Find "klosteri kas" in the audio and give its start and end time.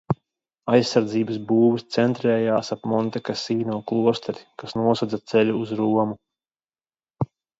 3.91-4.75